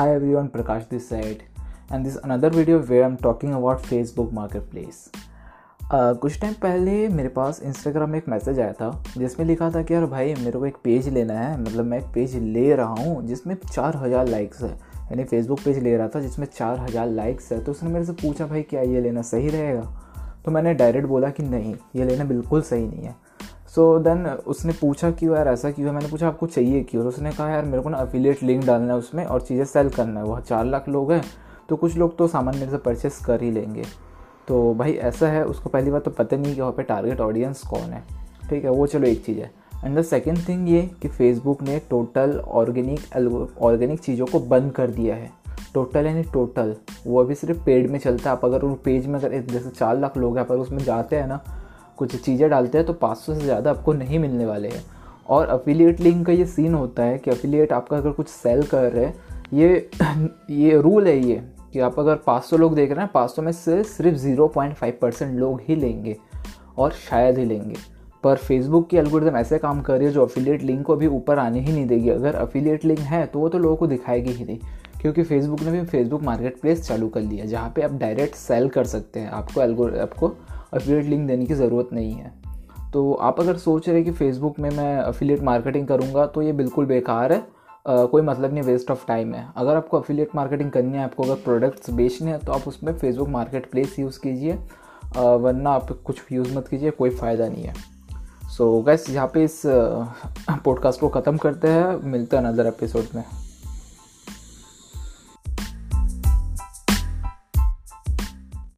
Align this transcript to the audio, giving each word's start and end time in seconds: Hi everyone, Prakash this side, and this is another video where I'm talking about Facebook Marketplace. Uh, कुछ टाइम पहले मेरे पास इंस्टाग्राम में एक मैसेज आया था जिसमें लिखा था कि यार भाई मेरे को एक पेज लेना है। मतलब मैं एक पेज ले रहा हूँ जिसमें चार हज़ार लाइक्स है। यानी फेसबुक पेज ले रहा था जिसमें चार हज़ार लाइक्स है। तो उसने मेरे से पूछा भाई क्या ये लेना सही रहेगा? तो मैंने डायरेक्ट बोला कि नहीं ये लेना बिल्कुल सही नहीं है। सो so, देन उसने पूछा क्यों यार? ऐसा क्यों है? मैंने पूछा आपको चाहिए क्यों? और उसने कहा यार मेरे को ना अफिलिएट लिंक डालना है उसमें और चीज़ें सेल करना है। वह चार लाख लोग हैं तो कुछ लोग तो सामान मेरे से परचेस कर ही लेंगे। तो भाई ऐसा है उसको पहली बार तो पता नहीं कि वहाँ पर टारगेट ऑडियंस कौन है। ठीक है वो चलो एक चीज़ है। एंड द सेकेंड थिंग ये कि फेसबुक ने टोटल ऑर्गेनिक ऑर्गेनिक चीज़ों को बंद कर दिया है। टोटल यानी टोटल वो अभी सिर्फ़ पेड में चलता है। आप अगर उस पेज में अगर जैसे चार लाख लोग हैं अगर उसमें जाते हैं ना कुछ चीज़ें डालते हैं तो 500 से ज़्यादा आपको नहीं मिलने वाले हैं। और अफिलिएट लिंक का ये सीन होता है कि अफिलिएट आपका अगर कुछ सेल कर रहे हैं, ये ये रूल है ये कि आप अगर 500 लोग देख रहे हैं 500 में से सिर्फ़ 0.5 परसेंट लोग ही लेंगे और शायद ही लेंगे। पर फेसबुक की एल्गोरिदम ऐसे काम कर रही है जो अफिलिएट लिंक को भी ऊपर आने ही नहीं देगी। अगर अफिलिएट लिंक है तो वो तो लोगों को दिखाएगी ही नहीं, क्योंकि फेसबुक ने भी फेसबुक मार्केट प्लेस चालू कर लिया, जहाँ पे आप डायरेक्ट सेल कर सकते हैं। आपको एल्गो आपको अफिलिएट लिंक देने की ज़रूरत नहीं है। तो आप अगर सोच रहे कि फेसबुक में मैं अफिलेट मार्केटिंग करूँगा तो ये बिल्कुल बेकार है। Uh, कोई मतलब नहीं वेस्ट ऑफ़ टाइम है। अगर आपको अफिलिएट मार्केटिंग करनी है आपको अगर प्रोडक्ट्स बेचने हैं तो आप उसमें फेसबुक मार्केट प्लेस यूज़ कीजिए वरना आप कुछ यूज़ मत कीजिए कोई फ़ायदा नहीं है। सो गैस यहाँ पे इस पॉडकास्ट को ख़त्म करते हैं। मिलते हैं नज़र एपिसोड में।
Hi 0.00 0.14
everyone, 0.14 0.48
Prakash 0.48 0.88
this 0.88 1.06
side, 1.08 1.42
and 1.90 2.06
this 2.06 2.14
is 2.14 2.20
another 2.24 2.48
video 2.48 2.78
where 2.80 3.04
I'm 3.04 3.18
talking 3.18 3.52
about 3.52 3.82
Facebook 3.82 4.30
Marketplace. 4.32 5.00
Uh, 5.90 6.14
कुछ 6.20 6.40
टाइम 6.40 6.52
पहले 6.62 7.08
मेरे 7.08 7.28
पास 7.28 7.60
इंस्टाग्राम 7.62 8.10
में 8.10 8.18
एक 8.18 8.28
मैसेज 8.28 8.60
आया 8.60 8.72
था 8.72 8.90
जिसमें 9.16 9.46
लिखा 9.46 9.70
था 9.70 9.82
कि 9.82 9.94
यार 9.94 10.06
भाई 10.06 10.34
मेरे 10.34 10.58
को 10.58 10.66
एक 10.66 10.76
पेज 10.84 11.08
लेना 11.08 11.34
है। 11.34 11.60
मतलब 11.60 11.84
मैं 11.84 11.98
एक 11.98 12.06
पेज 12.14 12.36
ले 12.36 12.74
रहा 12.74 12.94
हूँ 13.02 13.26
जिसमें 13.26 13.54
चार 13.64 13.96
हज़ार 13.96 14.28
लाइक्स 14.28 14.62
है। 14.62 14.70
यानी 14.70 15.24
फेसबुक 15.24 15.60
पेज 15.64 15.78
ले 15.78 15.96
रहा 15.96 16.08
था 16.08 16.20
जिसमें 16.20 16.46
चार 16.46 16.78
हज़ार 16.78 17.08
लाइक्स 17.08 17.52
है। 17.52 17.62
तो 17.64 17.72
उसने 17.72 17.90
मेरे 17.90 18.04
से 18.04 18.12
पूछा 18.22 18.46
भाई 18.46 18.62
क्या 18.62 18.82
ये 18.82 19.00
लेना 19.00 19.22
सही 19.22 19.48
रहेगा? 19.48 19.82
तो 20.44 20.50
मैंने 20.50 20.74
डायरेक्ट 20.74 21.08
बोला 21.08 21.30
कि 21.30 21.42
नहीं 21.42 21.74
ये 21.96 22.04
लेना 22.04 22.24
बिल्कुल 22.24 22.62
सही 22.62 22.86
नहीं 22.86 23.04
है। 23.04 23.14
सो 23.70 23.82
so, 23.98 24.04
देन 24.04 24.26
उसने 24.26 24.72
पूछा 24.72 25.10
क्यों 25.10 25.34
यार? 25.36 25.48
ऐसा 25.48 25.70
क्यों 25.70 25.88
है? 25.88 25.94
मैंने 25.94 26.08
पूछा 26.08 26.28
आपको 26.28 26.46
चाहिए 26.46 26.82
क्यों? 26.82 27.02
और 27.02 27.08
उसने 27.08 27.30
कहा 27.32 27.48
यार 27.50 27.64
मेरे 27.64 27.82
को 27.82 27.88
ना 27.88 27.98
अफिलिएट 27.98 28.42
लिंक 28.42 28.64
डालना 28.64 28.92
है 28.92 28.98
उसमें 28.98 29.24
और 29.24 29.40
चीज़ें 29.40 29.64
सेल 29.64 29.88
करना 29.88 30.20
है। 30.20 30.26
वह 30.26 30.40
चार 30.40 30.64
लाख 30.64 30.88
लोग 30.88 31.12
हैं 31.12 31.22
तो 31.68 31.76
कुछ 31.76 31.96
लोग 31.96 32.16
तो 32.18 32.26
सामान 32.28 32.56
मेरे 32.56 32.70
से 32.70 32.78
परचेस 32.78 33.18
कर 33.18 33.42
ही 33.42 33.50
लेंगे। 33.50 33.84
तो 34.48 34.74
भाई 34.74 34.92
ऐसा 34.92 35.28
है 35.28 35.44
उसको 35.44 35.70
पहली 35.70 35.90
बार 35.90 36.00
तो 36.00 36.10
पता 36.10 36.36
नहीं 36.36 36.54
कि 36.54 36.60
वहाँ 36.60 36.72
पर 36.72 36.82
टारगेट 36.82 37.20
ऑडियंस 37.20 37.62
कौन 37.62 37.92
है। 37.92 38.02
ठीक 38.50 38.64
है 38.64 38.70
वो 38.70 38.86
चलो 38.86 39.06
एक 39.06 39.24
चीज़ 39.24 39.38
है। 39.38 39.50
एंड 39.84 39.98
द 39.98 40.02
सेकेंड 40.02 40.38
थिंग 40.48 40.68
ये 40.68 40.82
कि 41.02 41.08
फेसबुक 41.08 41.62
ने 41.62 41.78
टोटल 41.90 42.38
ऑर्गेनिक 42.38 43.52
ऑर्गेनिक 43.62 44.00
चीज़ों 44.00 44.26
को 44.26 44.40
बंद 44.40 44.72
कर 44.72 44.90
दिया 44.90 45.14
है। 45.14 45.30
टोटल 45.74 46.06
यानी 46.06 46.22
टोटल 46.32 46.74
वो 47.06 47.20
अभी 47.20 47.34
सिर्फ़ 47.34 47.64
पेड 47.64 47.90
में 47.90 47.98
चलता 47.98 48.30
है। 48.30 48.36
आप 48.36 48.44
अगर 48.44 48.62
उस 48.62 48.78
पेज 48.84 49.06
में 49.06 49.18
अगर 49.18 49.40
जैसे 49.42 49.70
चार 49.70 49.98
लाख 49.98 50.16
लोग 50.16 50.38
हैं 50.38 50.44
अगर 50.46 50.56
उसमें 50.56 50.84
जाते 50.84 51.16
हैं 51.16 51.26
ना 51.28 51.40
कुछ 52.00 52.16
चीज़ें 52.16 52.48
डालते 52.50 52.78
हैं 52.78 52.86
तो 52.86 52.92
500 52.94 53.34
से 53.34 53.40
ज़्यादा 53.40 53.70
आपको 53.70 53.92
नहीं 53.92 54.18
मिलने 54.18 54.46
वाले 54.46 54.68
हैं। 54.68 54.84
और 55.28 55.46
अफिलिएट 55.48 56.00
लिंक 56.00 56.26
का 56.26 56.32
ये 56.32 56.46
सीन 56.46 56.74
होता 56.74 57.02
है 57.02 57.18
कि 57.18 57.30
अफिलिएट 57.30 57.72
आपका 57.72 57.96
अगर 57.96 58.10
कुछ 58.10 58.28
सेल 58.28 58.62
कर 58.64 58.90
रहे 58.92 59.04
हैं, 59.04 59.14
ये 59.52 59.90
ये 60.52 60.80
रूल 60.80 61.06
है 61.06 61.18
ये 61.20 61.42
कि 61.72 61.80
आप 61.80 61.98
अगर 61.98 62.16
500 62.26 62.58
लोग 62.58 62.74
देख 62.74 62.92
रहे 62.92 63.04
हैं 63.04 63.10
500 63.12 63.38
में 63.38 63.52
से 63.52 63.82
सिर्फ़ 63.84 64.18
0.5 64.18 64.92
परसेंट 65.00 65.38
लोग 65.38 65.60
ही 65.64 65.76
लेंगे 65.76 66.16
और 66.78 66.92
शायद 67.00 67.38
ही 67.38 67.44
लेंगे। 67.44 67.76
पर 68.24 68.36
फेसबुक 68.38 68.88
की 68.88 68.96
एल्गोरिदम 68.96 69.36
ऐसे 69.36 69.58
काम 69.58 69.80
कर 69.80 69.96
रही 69.96 70.06
है 70.06 70.12
जो 70.12 70.24
अफिलिएट 70.24 70.62
लिंक 70.62 70.84
को 70.86 70.96
भी 70.96 71.06
ऊपर 71.08 71.38
आने 71.38 71.60
ही 71.60 71.72
नहीं 71.72 71.86
देगी। 71.86 72.08
अगर 72.10 72.34
अफिलिएट 72.36 72.84
लिंक 72.84 72.98
है 73.00 73.24
तो 73.26 73.38
वो 73.38 73.48
तो 73.48 73.58
लोगों 73.58 73.76
को 73.76 73.86
दिखाएगी 73.86 74.30
ही 74.30 74.44
नहीं, 74.44 74.58
क्योंकि 75.00 75.22
फेसबुक 75.22 75.62
ने 75.62 75.70
भी 75.70 75.84
फेसबुक 75.86 76.22
मार्केट 76.22 76.60
प्लेस 76.60 76.86
चालू 76.88 77.08
कर 77.08 77.20
लिया, 77.20 77.44
जहाँ 77.46 77.72
पे 77.76 77.82
आप 77.82 77.92
डायरेक्ट 77.92 78.34
सेल 78.36 78.68
कर 78.68 78.84
सकते 78.86 79.20
हैं। 79.20 79.30
आपको 79.30 79.62
एल्गो 79.62 79.88
आपको 80.02 80.28
अफिलिएट 80.72 81.04
लिंक 81.04 81.26
देने 81.28 81.46
की 81.46 81.54
ज़रूरत 81.54 81.88
नहीं 81.92 82.12
है। 82.12 82.32
तो 82.92 83.12
आप 83.12 83.40
अगर 83.40 83.56
सोच 83.58 83.88
रहे 83.88 84.02
कि 84.02 84.10
फेसबुक 84.12 84.58
में 84.58 84.70
मैं 84.70 84.96
अफिलेट 84.98 85.42
मार्केटिंग 85.42 85.86
करूँगा 85.86 86.26
तो 86.26 86.42
ये 86.42 86.52
बिल्कुल 86.54 86.86
बेकार 86.86 87.32
है। 87.32 87.46
Uh, 87.80 88.06
कोई 88.08 88.22
मतलब 88.22 88.52
नहीं 88.54 88.62
वेस्ट 88.62 88.90
ऑफ़ 88.90 89.06
टाइम 89.06 89.32
है। 89.34 89.46
अगर 89.56 89.76
आपको 89.76 89.98
अफिलिएट 89.98 90.34
मार्केटिंग 90.34 90.70
करनी 90.70 90.98
है 90.98 91.04
आपको 91.04 91.22
अगर 91.22 91.34
प्रोडक्ट्स 91.34 91.90
बेचने 91.90 92.30
हैं 92.30 92.38
तो 92.40 92.52
आप 92.52 92.66
उसमें 92.68 92.92
फेसबुक 92.94 93.28
मार्केट 93.28 93.70
प्लेस 93.70 93.98
यूज़ 93.98 94.18
कीजिए 94.20 94.54
वरना 95.16 95.70
आप 95.70 95.90
कुछ 96.06 96.20
यूज़ 96.32 96.56
मत 96.56 96.68
कीजिए 96.68 96.90
कोई 96.90 97.10
फ़ायदा 97.10 97.48
नहीं 97.48 97.64
है। 97.64 97.74
सो 98.48 98.82
गैस 98.82 99.08
यहाँ 99.10 99.30
पे 99.34 99.44
इस 99.44 99.62
पॉडकास्ट 99.66 101.00
को 101.00 101.08
ख़त्म 101.10 101.36
करते 101.36 101.68
हैं। 101.68 102.02
मिलते 102.02 102.36
हैं 102.36 102.44
नज़र 102.44 102.66
एपिसोड 102.66 103.14
में। 103.14 103.24